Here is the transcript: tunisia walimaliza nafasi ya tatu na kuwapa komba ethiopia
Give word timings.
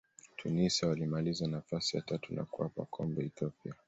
tunisia 0.37 0.87
walimaliza 0.89 1.47
nafasi 1.47 1.97
ya 1.97 2.03
tatu 2.03 2.33
na 2.33 2.45
kuwapa 2.45 2.85
komba 2.85 3.23
ethiopia 3.23 3.73